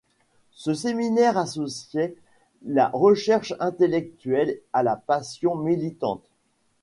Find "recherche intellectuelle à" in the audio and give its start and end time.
2.89-4.81